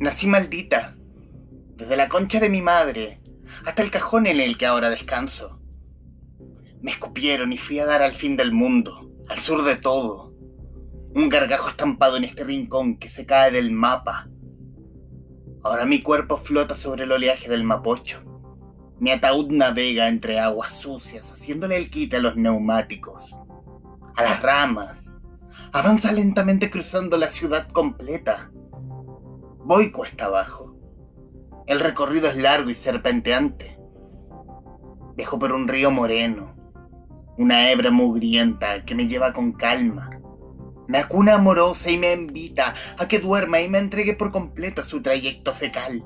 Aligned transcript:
Nací 0.00 0.28
maldita, 0.28 0.96
desde 1.74 1.96
la 1.96 2.08
concha 2.08 2.38
de 2.38 2.48
mi 2.48 2.62
madre 2.62 3.20
hasta 3.64 3.82
el 3.82 3.90
cajón 3.90 4.26
en 4.26 4.38
el 4.38 4.56
que 4.56 4.66
ahora 4.66 4.90
descanso. 4.90 5.60
Me 6.80 6.92
escupieron 6.92 7.52
y 7.52 7.58
fui 7.58 7.80
a 7.80 7.86
dar 7.86 8.02
al 8.02 8.12
fin 8.12 8.36
del 8.36 8.52
mundo, 8.52 9.10
al 9.28 9.40
sur 9.40 9.64
de 9.64 9.74
todo. 9.74 10.32
Un 11.14 11.28
gargajo 11.28 11.70
estampado 11.70 12.16
en 12.16 12.22
este 12.22 12.44
rincón 12.44 12.96
que 12.98 13.08
se 13.08 13.26
cae 13.26 13.50
del 13.50 13.72
mapa. 13.72 14.28
Ahora 15.64 15.84
mi 15.84 16.00
cuerpo 16.00 16.36
flota 16.36 16.76
sobre 16.76 17.02
el 17.02 17.10
oleaje 17.10 17.48
del 17.48 17.64
Mapocho. 17.64 18.22
Mi 19.00 19.10
ataúd 19.10 19.50
navega 19.50 20.08
entre 20.08 20.38
aguas 20.38 20.80
sucias, 20.80 21.32
haciéndole 21.32 21.76
el 21.76 21.90
quite 21.90 22.16
a 22.16 22.20
los 22.20 22.36
neumáticos, 22.36 23.36
a 24.14 24.22
las 24.22 24.42
ramas. 24.42 25.16
Avanza 25.72 26.12
lentamente 26.12 26.70
cruzando 26.70 27.16
la 27.16 27.28
ciudad 27.28 27.68
completa. 27.70 28.52
Voy 29.68 29.92
cuesta 29.92 30.24
abajo. 30.24 30.74
El 31.66 31.80
recorrido 31.80 32.26
es 32.30 32.38
largo 32.38 32.70
y 32.70 32.74
serpenteante. 32.74 33.78
Viajo 35.14 35.38
por 35.38 35.52
un 35.52 35.68
río 35.68 35.90
moreno, 35.90 36.56
una 37.36 37.70
hebra 37.70 37.90
mugrienta 37.90 38.86
que 38.86 38.94
me 38.94 39.08
lleva 39.08 39.34
con 39.34 39.52
calma. 39.52 40.08
Me 40.86 40.96
acuna 40.96 41.34
amorosa 41.34 41.90
y 41.90 41.98
me 41.98 42.14
invita 42.14 42.72
a 42.98 43.06
que 43.08 43.18
duerma 43.18 43.60
y 43.60 43.68
me 43.68 43.76
entregue 43.76 44.14
por 44.14 44.32
completo 44.32 44.80
a 44.80 44.86
su 44.86 45.02
trayecto 45.02 45.52
fecal. 45.52 46.02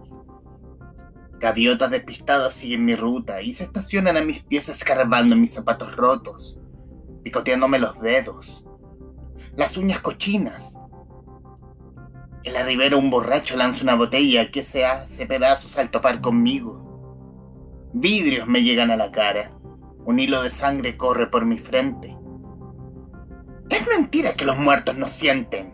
Gaviotas 1.39 1.93
despistadas 1.93 2.55
siguen 2.55 2.85
mi 2.85 2.97
ruta 2.97 3.43
y 3.43 3.55
se 3.55 3.63
estacionan 3.63 4.17
a 4.17 4.23
mis 4.23 4.43
pies 4.43 4.69
escarbando 4.69 5.37
mis 5.37 5.55
zapatos 5.55 5.95
rotos, 5.95 6.59
picoteándome 7.23 7.79
los 7.79 8.01
dedos, 8.01 8.65
las 9.55 9.77
uñas 9.77 10.01
cochinas. 10.01 10.77
En 12.45 12.55
la 12.55 12.65
ribera 12.65 12.97
un 12.97 13.09
borracho 13.09 13.57
lanza 13.57 13.85
una 13.85 13.95
botella 13.95 14.51
que 14.51 14.65
se 14.65 14.85
hace 14.85 15.27
pedazos 15.27 15.79
al 15.79 15.91
topar 15.91 16.21
conmigo. 16.21 16.83
Vidrios 17.93 18.49
me 18.49 18.63
llegan 18.65 18.91
a 18.91 18.97
la 18.97 19.13
cara, 19.13 19.51
un 20.05 20.19
hilo 20.19 20.43
de 20.43 20.51
sangre 20.51 20.97
corre 20.97 21.29
por 21.29 21.45
mi 21.45 21.57
frente. 21.57 22.17
Es 23.71 23.87
mentira 23.87 24.35
que 24.35 24.45
los 24.45 24.59
muertos 24.59 24.97
no 24.97 25.07
sienten. 25.07 25.73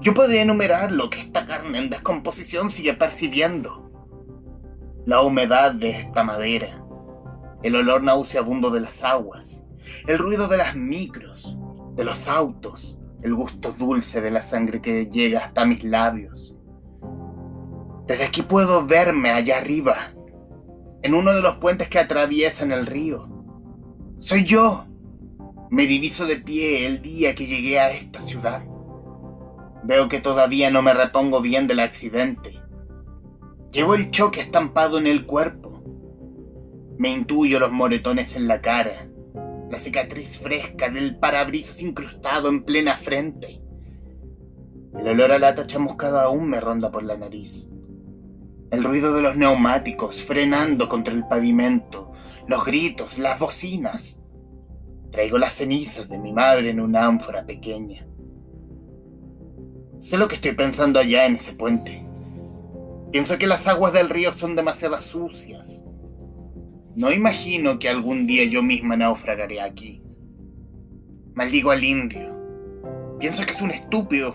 Yo 0.00 0.12
podría 0.12 0.42
enumerar 0.42 0.90
lo 0.90 1.08
que 1.08 1.20
esta 1.20 1.46
carne 1.46 1.78
en 1.78 1.90
descomposición 1.90 2.68
sigue 2.70 2.94
percibiendo 2.94 3.88
la 5.06 5.22
humedad 5.22 5.72
de 5.72 5.90
esta 5.90 6.24
madera, 6.24 6.84
el 7.62 7.76
olor 7.76 8.02
nauseabundo 8.02 8.70
de 8.70 8.80
las 8.80 9.04
aguas, 9.04 9.64
el 10.06 10.18
ruido 10.18 10.48
de 10.48 10.58
las 10.58 10.74
micros, 10.74 11.56
de 11.94 12.04
los 12.04 12.28
autos, 12.28 12.98
el 13.22 13.34
gusto 13.34 13.72
dulce 13.72 14.20
de 14.20 14.30
la 14.30 14.42
sangre 14.42 14.80
que 14.80 15.06
llega 15.06 15.46
hasta 15.46 15.64
mis 15.64 15.84
labios. 15.84 16.56
Desde 18.06 18.24
aquí 18.24 18.42
puedo 18.42 18.86
verme 18.86 19.30
allá 19.30 19.58
arriba, 19.58 19.96
en 21.02 21.14
uno 21.14 21.34
de 21.34 21.42
los 21.42 21.56
puentes 21.56 21.88
que 21.88 21.98
atraviesan 21.98 22.72
el 22.72 22.86
río. 22.86 23.28
Soy 24.18 24.44
yo. 24.44 24.86
Me 25.70 25.86
diviso 25.86 26.26
de 26.26 26.36
pie 26.36 26.86
el 26.86 27.02
día 27.02 27.34
que 27.34 27.46
llegué 27.46 27.78
a 27.78 27.90
esta 27.90 28.20
ciudad. 28.20 28.64
Veo 29.84 30.08
que 30.08 30.20
todavía 30.20 30.70
no 30.70 30.80
me 30.80 30.94
repongo 30.94 31.42
bien 31.42 31.66
del 31.66 31.80
accidente 31.80 32.58
Llevo 33.70 33.94
el 33.94 34.10
choque 34.10 34.40
estampado 34.40 34.96
en 34.96 35.06
el 35.06 35.26
cuerpo. 35.26 35.82
Me 36.96 37.10
intuyo 37.10 37.60
los 37.60 37.70
moretones 37.70 38.34
en 38.34 38.48
la 38.48 38.62
cara, 38.62 39.10
la 39.70 39.78
cicatriz 39.78 40.38
fresca 40.38 40.88
del 40.88 41.18
parabrisas 41.18 41.82
incrustado 41.82 42.48
en 42.48 42.64
plena 42.64 42.96
frente. 42.96 43.60
El 44.98 45.08
olor 45.08 45.32
a 45.32 45.38
lata 45.38 45.66
chamuscada 45.66 46.24
aún 46.24 46.48
me 46.48 46.60
ronda 46.60 46.90
por 46.90 47.02
la 47.02 47.16
nariz. 47.16 47.68
El 48.70 48.84
ruido 48.84 49.14
de 49.14 49.22
los 49.22 49.36
neumáticos 49.36 50.22
frenando 50.22 50.88
contra 50.88 51.14
el 51.14 51.26
pavimento, 51.26 52.12
los 52.46 52.64
gritos, 52.64 53.18
las 53.18 53.38
bocinas. 53.38 54.20
Traigo 55.10 55.38
las 55.38 55.54
cenizas 55.54 56.08
de 56.08 56.18
mi 56.18 56.32
madre 56.32 56.70
en 56.70 56.80
una 56.80 57.06
ánfora 57.06 57.44
pequeña. 57.44 58.06
Sé 59.96 60.16
lo 60.16 60.28
que 60.28 60.36
estoy 60.36 60.52
pensando 60.52 60.98
allá 60.98 61.26
en 61.26 61.34
ese 61.34 61.52
puente. 61.54 62.04
Pienso 63.10 63.38
que 63.38 63.46
las 63.46 63.66
aguas 63.66 63.92
del 63.92 64.10
río 64.10 64.32
son 64.32 64.54
demasiado 64.54 64.98
sucias. 64.98 65.84
No 66.98 67.12
imagino 67.12 67.78
que 67.78 67.88
algún 67.88 68.26
día 68.26 68.42
yo 68.42 68.60
misma 68.60 68.96
naufragaré 68.96 69.60
aquí. 69.60 70.02
Maldigo 71.32 71.70
al 71.70 71.84
indio. 71.84 72.36
Pienso 73.20 73.44
que 73.44 73.52
es 73.52 73.60
un 73.60 73.70
estúpido. 73.70 74.34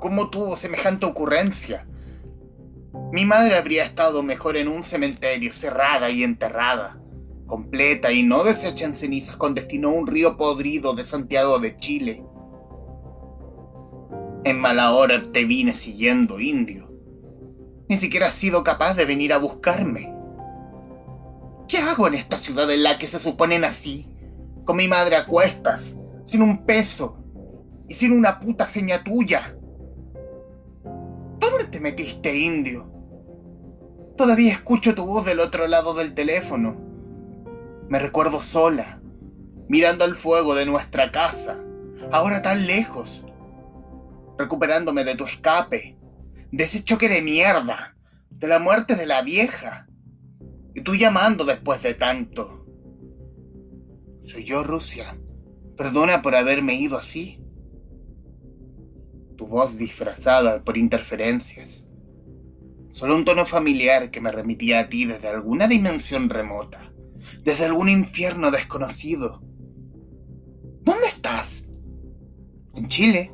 ¿Cómo 0.00 0.30
tuvo 0.30 0.54
semejante 0.54 1.06
ocurrencia? 1.06 1.88
Mi 3.10 3.24
madre 3.24 3.56
habría 3.56 3.82
estado 3.82 4.22
mejor 4.22 4.56
en 4.56 4.68
un 4.68 4.84
cementerio, 4.84 5.52
cerrada 5.52 6.08
y 6.08 6.22
enterrada, 6.22 7.02
completa 7.48 8.12
y 8.12 8.22
no 8.22 8.44
deshecha 8.44 8.84
en 8.84 8.94
cenizas 8.94 9.36
con 9.36 9.52
destino 9.52 9.88
a 9.88 9.94
un 9.94 10.06
río 10.06 10.36
podrido 10.36 10.92
de 10.92 11.02
Santiago 11.02 11.58
de 11.58 11.76
Chile. 11.76 12.22
En 14.44 14.60
mala 14.60 14.92
hora 14.92 15.20
te 15.20 15.44
vine 15.44 15.72
siguiendo, 15.72 16.38
indio. 16.38 16.92
Ni 17.88 17.96
siquiera 17.96 18.28
has 18.28 18.34
sido 18.34 18.62
capaz 18.62 18.94
de 18.94 19.04
venir 19.04 19.32
a 19.32 19.38
buscarme. 19.38 20.19
¿Qué 21.70 21.78
hago 21.78 22.08
en 22.08 22.14
esta 22.14 22.36
ciudad 22.36 22.68
en 22.68 22.82
la 22.82 22.98
que 22.98 23.06
se 23.06 23.20
suponen 23.20 23.62
así? 23.62 24.12
Con 24.64 24.76
mi 24.76 24.88
madre 24.88 25.14
a 25.14 25.26
cuestas, 25.26 25.96
sin 26.24 26.42
un 26.42 26.66
peso 26.66 27.22
y 27.86 27.94
sin 27.94 28.10
una 28.10 28.40
puta 28.40 28.66
seña 28.66 29.04
tuya. 29.04 29.56
¿Dónde 31.38 31.66
te 31.70 31.78
metiste, 31.78 32.36
indio? 32.36 32.90
Todavía 34.16 34.50
escucho 34.50 34.96
tu 34.96 35.06
voz 35.06 35.24
del 35.26 35.38
otro 35.38 35.68
lado 35.68 35.94
del 35.94 36.12
teléfono. 36.12 36.76
Me 37.88 38.00
recuerdo 38.00 38.40
sola, 38.40 39.00
mirando 39.68 40.04
el 40.04 40.16
fuego 40.16 40.56
de 40.56 40.66
nuestra 40.66 41.12
casa, 41.12 41.62
ahora 42.10 42.42
tan 42.42 42.66
lejos, 42.66 43.24
recuperándome 44.38 45.04
de 45.04 45.14
tu 45.14 45.24
escape 45.24 45.96
de 46.50 46.64
ese 46.64 46.82
choque 46.82 47.08
de 47.08 47.22
mierda, 47.22 47.94
de 48.28 48.48
la 48.48 48.58
muerte 48.58 48.96
de 48.96 49.06
la 49.06 49.22
vieja. 49.22 49.86
Tú 50.84 50.94
llamando 50.94 51.44
después 51.44 51.82
de 51.82 51.94
tanto. 51.94 52.66
Soy 54.22 54.44
yo, 54.44 54.62
Rusia. 54.62 55.18
Perdona 55.76 56.22
por 56.22 56.34
haberme 56.34 56.74
ido 56.74 56.96
así. 56.96 57.42
Tu 59.36 59.46
voz 59.46 59.76
disfrazada 59.78 60.62
por 60.64 60.76
interferencias. 60.76 61.86
Solo 62.90 63.14
un 63.14 63.24
tono 63.24 63.46
familiar 63.46 64.10
que 64.10 64.20
me 64.20 64.32
remitía 64.32 64.80
a 64.80 64.88
ti 64.88 65.04
desde 65.04 65.28
alguna 65.28 65.68
dimensión 65.68 66.28
remota, 66.28 66.92
desde 67.44 67.66
algún 67.66 67.88
infierno 67.88 68.50
desconocido. 68.50 69.42
¿Dónde 70.82 71.06
estás? 71.06 71.68
En 72.74 72.88
Chile, 72.88 73.32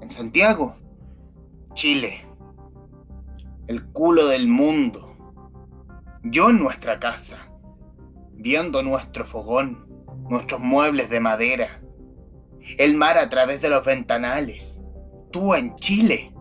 en 0.00 0.10
Santiago. 0.10 0.76
Chile, 1.74 2.26
el 3.66 3.86
culo 3.92 4.26
del 4.26 4.48
mundo. 4.48 5.07
Yo 6.30 6.50
en 6.50 6.58
nuestra 6.58 7.00
casa, 7.00 7.38
viendo 8.34 8.82
nuestro 8.82 9.24
fogón, 9.24 9.88
nuestros 10.28 10.60
muebles 10.60 11.08
de 11.08 11.20
madera, 11.20 11.80
el 12.76 12.96
mar 12.96 13.16
a 13.16 13.30
través 13.30 13.62
de 13.62 13.70
los 13.70 13.82
ventanales, 13.86 14.82
tú 15.30 15.54
en 15.54 15.74
Chile. 15.76 16.34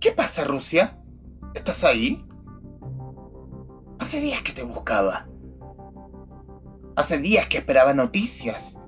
¿Qué 0.00 0.10
pasa, 0.10 0.44
Rusia? 0.44 0.98
¿Estás 1.54 1.84
ahí? 1.84 2.26
Hace 4.00 4.20
días 4.20 4.42
que 4.42 4.52
te 4.52 4.64
buscaba. 4.64 5.28
Hace 6.96 7.18
días 7.18 7.46
que 7.46 7.58
esperaba 7.58 7.94
noticias, 7.94 8.80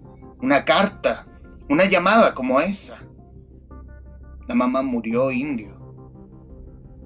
una 0.43 0.65
carta, 0.65 1.29
una 1.69 1.85
llamada 1.85 2.35
como 2.35 2.59
esa. 2.59 2.99
La 4.49 4.56
mamá 4.56 4.83
murió 4.83 5.31
indio. 5.31 5.78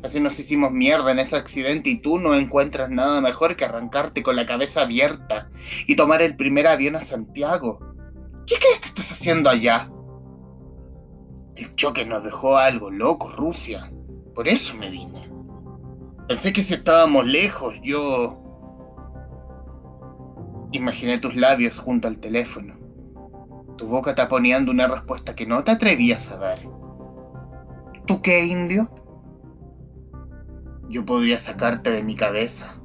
Así 0.02 0.18
nos 0.18 0.38
hicimos 0.38 0.72
mierda 0.72 1.12
en 1.12 1.20
ese 1.20 1.36
accidente 1.36 1.90
y 1.90 2.00
tú 2.00 2.18
no 2.18 2.34
encuentras 2.34 2.90
nada 2.90 3.20
mejor 3.20 3.56
que 3.56 3.64
arrancarte 3.64 4.22
con 4.22 4.34
la 4.34 4.46
cabeza 4.46 4.82
abierta 4.82 5.48
y 5.86 5.94
tomar 5.94 6.22
el 6.22 6.36
primer 6.36 6.66
avión 6.66 6.96
a 6.96 7.00
Santiago. 7.00 7.78
¿Qué 8.46 8.56
crees 8.56 8.80
que 8.80 8.88
estás 8.88 9.12
haciendo 9.12 9.48
allá? 9.48 9.90
El 11.54 11.74
choque 11.76 12.04
nos 12.04 12.24
dejó 12.24 12.56
algo 12.56 12.90
loco, 12.90 13.30
Rusia. 13.30 13.92
Por 14.34 14.48
eso 14.48 14.76
me 14.76 14.90
vine. 14.90 15.30
Pensé 16.26 16.52
que 16.52 16.62
si 16.62 16.74
estábamos 16.74 17.26
lejos, 17.26 17.74
yo... 17.82 18.38
Imaginé 20.72 21.18
tus 21.18 21.36
labios 21.36 21.78
junto 21.78 22.08
al 22.08 22.18
teléfono. 22.18 22.74
Tu 23.76 23.86
boca 23.86 24.14
taponeando 24.14 24.72
una 24.72 24.88
respuesta 24.88 25.36
que 25.36 25.46
no 25.46 25.62
te 25.62 25.70
atrevías 25.70 26.30
a 26.32 26.38
dar. 26.38 26.58
¿Tú 28.06 28.20
qué, 28.22 28.46
indio? 28.46 28.90
Yo 30.92 31.06
podría 31.06 31.38
sacarte 31.38 31.90
de 31.90 32.02
mi 32.02 32.14
cabeza. 32.14 32.78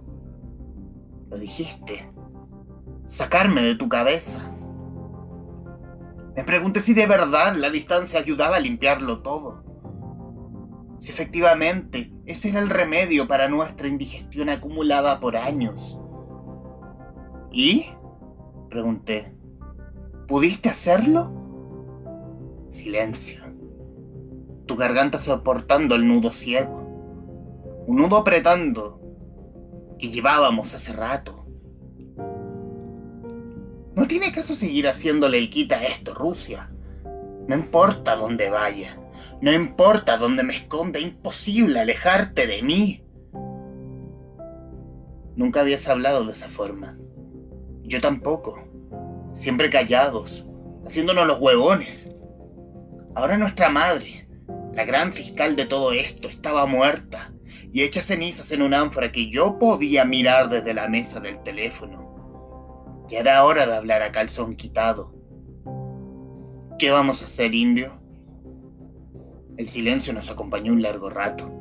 Lo 1.30 1.38
dijiste. 1.38 2.10
Sacarme 3.04 3.62
de 3.62 3.76
tu 3.76 3.90
cabeza. 3.90 4.56
Me 6.34 6.46
pregunté 6.46 6.82
si 6.82 6.94
de 6.94 7.06
verdad 7.06 7.58
la 7.58 7.70
distancia 7.70 8.22
ayudaba 8.22 8.56
a 8.56 8.60
limpiarlo 8.62 9.22
todo. 9.24 9.62
Si 10.98 11.12
efectivamente 11.12 12.14
ese 12.26 12.48
era 12.48 12.62
el 12.62 12.70
remedio 12.70 13.28
para 13.28 13.50
nuestra 13.50 13.90
indigestión 13.90 14.48
acumulada 14.48 15.20
por 15.20 15.36
años. 15.36 16.00
¿Y? 17.52 17.88
pregunté. 18.70 19.36
¿Pudiste 20.30 20.70
hacerlo? 20.70 21.34
Silencio. 22.68 23.44
Tu 24.66 24.78
garganta 24.78 25.20
soportando 25.20 25.96
el 25.96 26.08
nudo 26.08 26.32
ciego. 26.32 26.87
Un 27.88 27.96
nudo 27.96 28.18
apretando 28.18 29.00
que 29.98 30.10
llevábamos 30.10 30.76
hace 30.76 30.92
rato. 30.92 31.48
No 33.96 34.06
tiene 34.10 34.34
caso 34.34 34.56
seguir 34.56 34.90
haciéndole 34.90 35.38
el 35.38 35.50
quita 35.50 35.78
a 35.78 35.86
esto, 35.86 36.14
Rusia. 36.14 36.70
No 37.48 37.56
importa 37.56 38.18
dónde 38.18 38.50
vaya. 38.50 39.00
No 39.40 39.54
importa 39.54 40.18
dónde 40.18 40.44
me 40.44 40.52
esconda. 40.52 41.00
Imposible 41.00 41.80
alejarte 41.80 42.46
de 42.46 42.62
mí. 42.62 43.06
Nunca 45.38 45.62
habías 45.62 45.88
hablado 45.88 46.26
de 46.26 46.34
esa 46.34 46.50
forma. 46.50 46.98
Yo 47.84 48.02
tampoco. 48.02 48.68
Siempre 49.32 49.70
callados, 49.70 50.46
haciéndonos 50.86 51.26
los 51.26 51.40
huevones. 51.40 52.14
Ahora 53.16 53.38
nuestra 53.38 53.70
madre, 53.70 54.28
la 54.74 54.84
gran 54.84 55.14
fiscal 55.14 55.56
de 55.56 55.66
todo 55.66 55.94
esto, 55.94 56.28
estaba 56.28 56.66
muerta 56.66 57.32
y 57.72 57.84
hecha 57.84 58.02
cenizas 58.02 58.52
en 58.52 58.62
un 58.62 58.74
ánfora 58.74 59.12
que 59.12 59.30
yo 59.30 59.60
podía 59.60 60.06
mirar 60.06 60.50
desde 60.50 60.74
la 60.74 60.88
mesa 60.88 61.20
del 61.20 61.42
teléfono. 61.44 63.06
Ya 63.10 63.20
era 63.20 63.44
hora 63.44 63.66
de 63.66 63.76
hablar 63.76 64.02
a 64.02 64.12
calzón 64.12 64.56
quitado. 64.56 65.14
¿Qué 66.80 66.92
vamos 66.92 67.22
a 67.22 67.26
hacer, 67.26 67.56
indio? 67.56 68.00
El 69.58 69.68
silencio 69.68 70.14
nos 70.14 70.30
acompañó 70.30 70.72
un 70.72 70.82
largo 70.82 71.10
rato. 71.10 71.52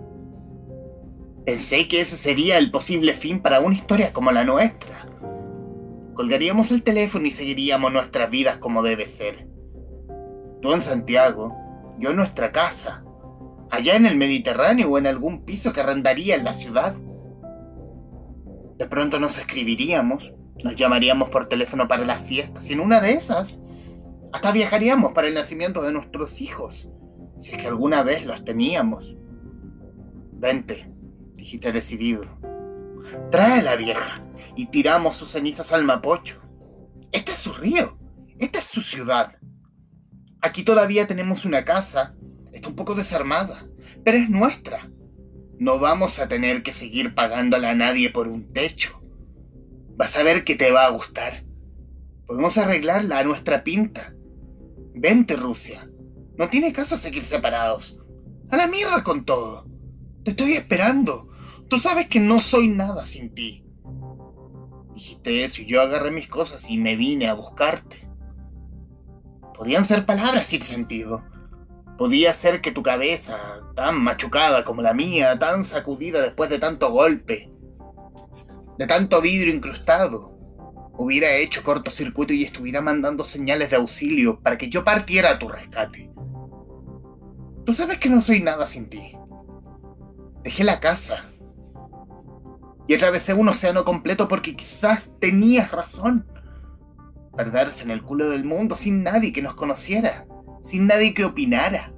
Pensé 1.46 1.88
que 1.88 2.00
ese 2.00 2.16
sería 2.16 2.58
el 2.58 2.70
posible 2.70 3.14
fin 3.14 3.40
para 3.40 3.60
una 3.60 3.74
historia 3.74 4.12
como 4.12 4.32
la 4.32 4.44
nuestra. 4.44 5.06
Colgaríamos 6.14 6.70
el 6.72 6.82
teléfono 6.82 7.26
y 7.26 7.30
seguiríamos 7.30 7.92
nuestras 7.92 8.30
vidas 8.30 8.56
como 8.58 8.82
debe 8.82 9.06
ser. 9.06 9.48
Tú 10.60 10.72
en 10.72 10.80
Santiago, 10.80 11.56
yo 11.98 12.10
en 12.10 12.16
nuestra 12.16 12.52
casa, 12.52 13.05
allá 13.70 13.96
en 13.96 14.06
el 14.06 14.16
Mediterráneo 14.16 14.90
o 14.90 14.98
en 14.98 15.06
algún 15.06 15.44
piso 15.44 15.72
que 15.72 15.80
arrendaría 15.80 16.36
en 16.36 16.44
la 16.44 16.52
ciudad. 16.52 16.94
De 18.78 18.86
pronto 18.86 19.18
nos 19.18 19.38
escribiríamos, 19.38 20.32
nos 20.62 20.76
llamaríamos 20.76 21.28
por 21.30 21.48
teléfono 21.48 21.88
para 21.88 22.04
las 22.04 22.22
fiestas 22.22 22.68
y 22.70 22.74
en 22.74 22.80
una 22.80 23.00
de 23.00 23.12
esas 23.12 23.58
hasta 24.32 24.52
viajaríamos 24.52 25.12
para 25.12 25.28
el 25.28 25.34
nacimiento 25.34 25.82
de 25.82 25.92
nuestros 25.92 26.40
hijos, 26.40 26.90
si 27.38 27.52
es 27.52 27.58
que 27.58 27.68
alguna 27.68 28.02
vez 28.02 28.26
los 28.26 28.44
teníamos. 28.44 29.16
Vente, 30.32 30.92
dijiste 31.34 31.72
decidido. 31.72 32.24
Trae 33.30 33.60
a 33.60 33.62
la 33.62 33.76
vieja 33.76 34.24
y 34.56 34.66
tiramos 34.66 35.16
sus 35.16 35.30
cenizas 35.30 35.72
al 35.72 35.84
Mapocho. 35.84 36.40
Este 37.12 37.32
es 37.32 37.38
su 37.38 37.52
río, 37.52 37.98
esta 38.38 38.58
es 38.58 38.64
su 38.64 38.82
ciudad. 38.82 39.38
Aquí 40.42 40.64
todavía 40.64 41.06
tenemos 41.06 41.44
una 41.44 41.64
casa 41.64 42.14
Está 42.56 42.70
un 42.70 42.74
poco 42.74 42.94
desarmada, 42.94 43.68
pero 44.02 44.16
es 44.16 44.30
nuestra. 44.30 44.90
No 45.58 45.78
vamos 45.78 46.18
a 46.18 46.26
tener 46.26 46.62
que 46.62 46.72
seguir 46.72 47.14
pagándole 47.14 47.66
a 47.66 47.74
nadie 47.74 48.08
por 48.08 48.28
un 48.28 48.50
techo. 48.50 49.02
Vas 49.94 50.16
a 50.16 50.22
ver 50.22 50.42
que 50.42 50.54
te 50.54 50.72
va 50.72 50.86
a 50.86 50.90
gustar. 50.90 51.44
Podemos 52.26 52.56
arreglarla 52.56 53.18
a 53.18 53.24
nuestra 53.24 53.62
pinta. 53.62 54.14
Vente, 54.94 55.36
Rusia. 55.36 55.86
No 56.38 56.48
tiene 56.48 56.72
caso 56.72 56.96
seguir 56.96 57.24
separados. 57.24 58.00
A 58.48 58.56
la 58.56 58.68
mierda 58.68 59.04
con 59.04 59.26
todo. 59.26 59.68
Te 60.24 60.30
estoy 60.30 60.54
esperando. 60.54 61.28
Tú 61.68 61.76
sabes 61.76 62.06
que 62.06 62.20
no 62.20 62.40
soy 62.40 62.68
nada 62.68 63.04
sin 63.04 63.34
ti. 63.34 63.66
Dijiste 64.94 65.44
eso 65.44 65.60
y 65.60 65.66
yo 65.66 65.82
agarré 65.82 66.10
mis 66.10 66.26
cosas 66.26 66.70
y 66.70 66.78
me 66.78 66.96
vine 66.96 67.28
a 67.28 67.34
buscarte. 67.34 68.08
Podían 69.52 69.84
ser 69.84 70.06
palabras 70.06 70.46
sin 70.46 70.62
sentido, 70.62 71.22
Podía 71.98 72.34
ser 72.34 72.60
que 72.60 72.72
tu 72.72 72.82
cabeza, 72.82 73.38
tan 73.74 74.02
machucada 74.02 74.64
como 74.64 74.82
la 74.82 74.92
mía, 74.92 75.38
tan 75.38 75.64
sacudida 75.64 76.20
después 76.20 76.50
de 76.50 76.58
tanto 76.58 76.90
golpe, 76.90 77.50
de 78.76 78.86
tanto 78.86 79.22
vidrio 79.22 79.54
incrustado, 79.54 80.36
hubiera 80.98 81.34
hecho 81.36 81.62
cortocircuito 81.62 82.32
y 82.32 82.44
estuviera 82.44 82.80
mandando 82.80 83.24
señales 83.24 83.70
de 83.70 83.76
auxilio 83.76 84.40
para 84.40 84.58
que 84.58 84.68
yo 84.68 84.84
partiera 84.84 85.30
a 85.30 85.38
tu 85.38 85.48
rescate. 85.48 86.10
Tú 87.64 87.72
sabes 87.72 87.98
que 87.98 88.10
no 88.10 88.20
soy 88.20 88.40
nada 88.40 88.66
sin 88.66 88.88
ti. 88.88 89.16
Dejé 90.42 90.64
la 90.64 90.80
casa 90.80 91.24
y 92.86 92.94
atravesé 92.94 93.34
un 93.34 93.48
océano 93.48 93.84
completo 93.84 94.28
porque 94.28 94.54
quizás 94.54 95.12
tenías 95.18 95.72
razón. 95.72 96.26
Perderse 97.36 97.82
en 97.82 97.90
el 97.90 98.02
culo 98.02 98.28
del 98.28 98.44
mundo 98.44 98.76
sin 98.76 99.02
nadie 99.02 99.32
que 99.32 99.42
nos 99.42 99.54
conociera 99.54 100.26
sin 100.66 100.88
nadie 100.88 101.14
que 101.14 101.24
opinara. 101.24 101.92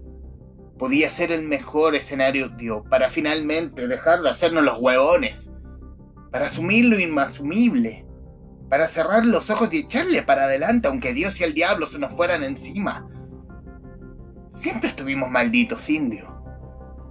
Podía 0.79 1.09
ser 1.09 1.33
el 1.33 1.43
mejor 1.43 1.95
escenario, 1.97 2.51
Dios, 2.51 2.83
para 2.91 3.09
finalmente 3.09 3.89
dejar 3.89 4.21
de 4.21 4.29
hacernos 4.29 4.63
los 4.63 4.79
huevones, 4.79 5.51
para 6.31 6.47
asumir 6.47 6.85
lo 6.85 6.99
inasumible, 7.01 8.05
para 8.69 8.87
cerrar 8.87 9.25
los 9.25 9.49
ojos 9.49 9.73
y 9.73 9.79
echarle 9.79 10.23
para 10.23 10.45
adelante 10.45 10.87
aunque 10.87 11.15
Dios 11.15 11.41
y 11.41 11.45
el 11.45 11.55
diablo 11.55 11.87
se 11.87 11.99
nos 11.99 12.13
fueran 12.13 12.45
encima. 12.45 13.09
Siempre 14.51 14.91
estuvimos 14.91 15.31
malditos, 15.31 15.89
indio. 15.89 16.37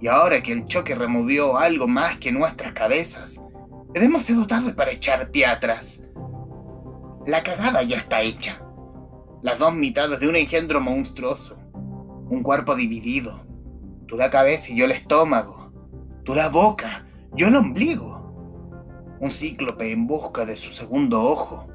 Y 0.00 0.06
ahora 0.06 0.40
que 0.40 0.52
el 0.52 0.64
choque 0.66 0.94
removió 0.94 1.58
algo 1.58 1.88
más 1.88 2.18
que 2.18 2.30
nuestras 2.30 2.72
cabezas, 2.72 3.40
es 3.94 4.00
demasiado 4.00 4.46
tarde 4.46 4.72
para 4.74 4.92
echar 4.92 5.32
pie 5.32 5.46
atrás. 5.46 6.04
La 7.26 7.42
cagada 7.42 7.82
ya 7.82 7.96
está 7.96 8.22
hecha 8.22 8.62
las 9.40 9.60
dos 9.60 9.72
mitades 9.72 10.18
de 10.18 10.28
un 10.28 10.34
engendro 10.34 10.80
monstruoso, 10.80 11.56
un 11.72 12.42
cuerpo 12.42 12.74
dividido, 12.74 13.46
tú 14.06 14.16
la 14.16 14.30
cabeza 14.30 14.72
y 14.72 14.76
yo 14.76 14.84
el 14.84 14.90
estómago, 14.90 15.72
tú 16.24 16.34
la 16.34 16.48
boca, 16.48 17.06
yo 17.34 17.46
el 17.46 17.54
ombligo, 17.54 19.16
un 19.20 19.30
cíclope 19.30 19.92
en 19.92 20.08
busca 20.08 20.44
de 20.44 20.56
su 20.56 20.72
segundo 20.72 21.22
ojo, 21.22 21.68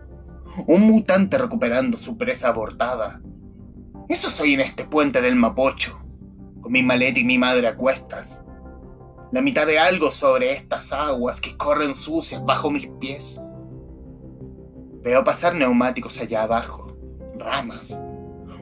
un 0.68 0.82
mutante 0.82 1.38
recuperando 1.38 1.98
su 1.98 2.18
presa 2.18 2.50
abortada. 2.50 3.22
Eso 4.10 4.30
soy 4.30 4.56
en 4.56 4.60
este 4.60 4.84
puente 4.84 5.22
del 5.22 5.38
Mapocho, 5.38 6.04
con 6.62 6.72
mi 6.72 6.84
maleta 6.84 7.22
y 7.22 7.24
mi 7.24 7.38
madre 7.38 7.68
a 7.68 7.78
cuestas. 7.78 8.44
La 9.32 9.42
mitad 9.42 9.66
de 9.66 9.80
algo 9.80 10.12
sobre 10.12 10.52
estas 10.52 10.92
aguas 10.92 11.40
que 11.40 11.56
corren 11.56 11.96
sucias 11.96 12.44
bajo 12.44 12.70
mis 12.70 12.88
pies. 13.00 13.42
Veo 15.02 15.24
pasar 15.24 15.56
neumáticos 15.56 16.20
allá 16.20 16.44
abajo 16.44 16.93
ramas, 17.38 18.00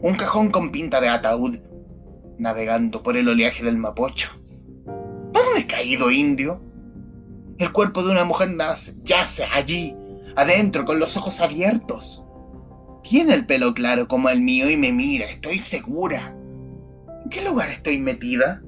un 0.02 0.16
cajón 0.16 0.52
con 0.52 0.72
pinta 0.72 1.02
de 1.02 1.10
ataúd, 1.10 1.60
navegando 2.38 3.04
por 3.04 3.18
el 3.18 3.28
oleaje 3.28 3.64
del 3.64 3.78
Mapocho. 3.78 4.30
¿Dónde 4.86 5.62
he 5.62 5.68
caído, 5.68 6.12
indio? 6.12 6.62
El 7.58 7.72
cuerpo 7.72 8.04
de 8.04 8.12
una 8.12 8.26
mujer 8.26 8.52
nace, 8.52 8.96
yace 9.04 9.46
allí, 9.54 9.96
adentro, 10.36 10.86
con 10.86 11.00
los 11.00 11.16
ojos 11.18 11.42
abiertos. 11.42 12.24
Tiene 13.04 13.34
el 13.34 13.46
pelo 13.46 13.74
claro 13.74 14.08
como 14.08 14.30
el 14.30 14.42
mío 14.42 14.70
y 14.70 14.78
me 14.78 14.92
mira, 14.92 15.26
estoy 15.26 15.60
segura. 15.60 16.36
¿En 17.24 17.30
qué 17.30 17.44
lugar 17.44 17.70
estoy 17.70 18.00
metida? 18.00 18.64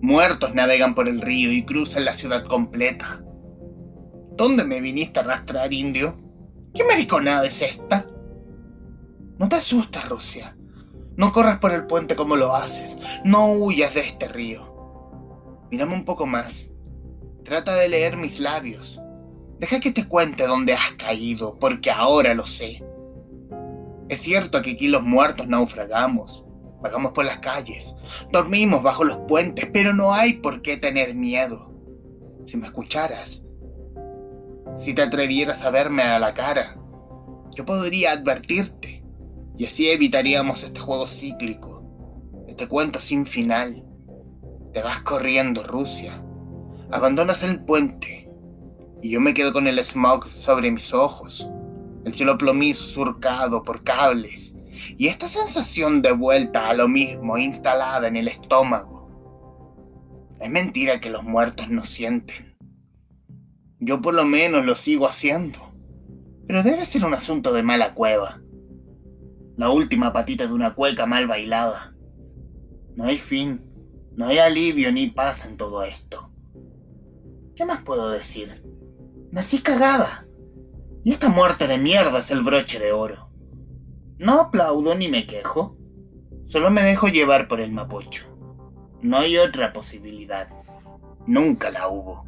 Muertos 0.00 0.54
navegan 0.54 0.94
por 0.94 1.08
el 1.08 1.20
río 1.20 1.52
y 1.52 1.64
cruzan 1.64 2.04
la 2.04 2.12
ciudad 2.12 2.44
completa. 2.44 3.20
¿Dónde 4.36 4.62
me 4.62 4.80
viniste 4.80 5.18
a 5.18 5.24
arrastrar, 5.24 5.72
indio? 5.72 6.16
¿Qué 6.72 6.84
mariconada 6.84 7.44
es 7.46 7.60
esta? 7.62 8.06
No 9.38 9.48
te 9.48 9.56
asustes, 9.56 10.08
Rusia. 10.08 10.56
No 11.16 11.32
corras 11.32 11.58
por 11.58 11.72
el 11.72 11.86
puente 11.86 12.16
como 12.16 12.36
lo 12.36 12.56
haces. 12.56 12.98
No 13.24 13.52
huyas 13.52 13.94
de 13.94 14.00
este 14.00 14.26
río. 14.28 14.74
Mírame 15.70 15.94
un 15.94 16.04
poco 16.04 16.26
más. 16.26 16.70
Trata 17.44 17.74
de 17.76 17.88
leer 17.88 18.16
mis 18.16 18.40
labios. 18.40 19.00
Deja 19.60 19.78
que 19.80 19.92
te 19.92 20.08
cuente 20.08 20.46
dónde 20.46 20.74
has 20.74 20.92
caído, 20.92 21.58
porque 21.58 21.90
ahora 21.90 22.34
lo 22.34 22.46
sé. 22.46 22.84
Es 24.08 24.20
cierto 24.20 24.60
que 24.60 24.72
aquí 24.72 24.88
los 24.88 25.02
muertos 25.02 25.46
naufragamos, 25.48 26.44
vagamos 26.80 27.12
por 27.12 27.24
las 27.24 27.38
calles, 27.38 27.94
dormimos 28.32 28.82
bajo 28.82 29.04
los 29.04 29.18
puentes, 29.28 29.68
pero 29.72 29.92
no 29.92 30.14
hay 30.14 30.34
por 30.34 30.62
qué 30.62 30.76
tener 30.76 31.14
miedo. 31.14 31.74
Si 32.46 32.56
me 32.56 32.66
escucharas, 32.66 33.44
si 34.76 34.94
te 34.94 35.02
atrevieras 35.02 35.64
a 35.64 35.70
verme 35.70 36.04
a 36.04 36.18
la 36.18 36.32
cara, 36.32 36.78
yo 37.54 37.66
podría 37.66 38.12
advertirte 38.12 38.97
y 39.58 39.66
así 39.66 39.90
evitaríamos 39.90 40.62
este 40.62 40.78
juego 40.78 41.04
cíclico, 41.04 41.82
este 42.46 42.68
cuento 42.68 43.00
sin 43.00 43.26
final. 43.26 43.84
Te 44.72 44.82
vas 44.82 45.00
corriendo, 45.00 45.64
Rusia. 45.64 46.22
Abandonas 46.92 47.42
el 47.42 47.64
puente. 47.64 48.30
Y 49.02 49.10
yo 49.10 49.20
me 49.20 49.34
quedo 49.34 49.52
con 49.52 49.66
el 49.66 49.82
smog 49.84 50.30
sobre 50.30 50.70
mis 50.70 50.94
ojos. 50.94 51.50
El 52.04 52.14
cielo 52.14 52.38
plomizo 52.38 52.84
surcado 52.84 53.64
por 53.64 53.82
cables. 53.82 54.56
Y 54.96 55.08
esta 55.08 55.26
sensación 55.26 56.02
de 56.02 56.12
vuelta 56.12 56.68
a 56.68 56.74
lo 56.74 56.88
mismo 56.88 57.36
instalada 57.36 58.06
en 58.06 58.14
el 58.14 58.28
estómago. 58.28 59.10
Es 60.40 60.50
mentira 60.50 61.00
que 61.00 61.10
los 61.10 61.24
muertos 61.24 61.68
no 61.68 61.84
sienten. 61.84 62.56
Yo 63.80 64.00
por 64.00 64.14
lo 64.14 64.24
menos 64.24 64.64
lo 64.64 64.76
sigo 64.76 65.08
haciendo. 65.08 65.58
Pero 66.46 66.62
debe 66.62 66.86
ser 66.86 67.04
un 67.04 67.14
asunto 67.14 67.52
de 67.52 67.64
mala 67.64 67.94
cueva. 67.94 68.40
La 69.58 69.70
última 69.70 70.12
patita 70.12 70.46
de 70.46 70.52
una 70.52 70.76
cueca 70.76 71.04
mal 71.04 71.26
bailada. 71.26 71.92
No 72.94 73.06
hay 73.06 73.18
fin, 73.18 73.60
no 74.14 74.28
hay 74.28 74.38
alivio 74.38 74.92
ni 74.92 75.10
paz 75.10 75.46
en 75.46 75.56
todo 75.56 75.82
esto. 75.82 76.30
¿Qué 77.56 77.64
más 77.64 77.82
puedo 77.82 78.08
decir? 78.10 78.62
Nací 79.32 79.58
cagada. 79.58 80.28
Y 81.02 81.10
esta 81.10 81.28
muerte 81.28 81.66
de 81.66 81.76
mierda 81.76 82.20
es 82.20 82.30
el 82.30 82.42
broche 82.42 82.78
de 82.78 82.92
oro. 82.92 83.32
No 84.18 84.42
aplaudo 84.42 84.94
ni 84.94 85.08
me 85.08 85.26
quejo. 85.26 85.76
Solo 86.44 86.70
me 86.70 86.82
dejo 86.82 87.08
llevar 87.08 87.48
por 87.48 87.60
el 87.60 87.72
mapocho. 87.72 88.26
No 89.02 89.16
hay 89.16 89.38
otra 89.38 89.72
posibilidad. 89.72 90.48
Nunca 91.26 91.72
la 91.72 91.88
hubo. 91.88 92.27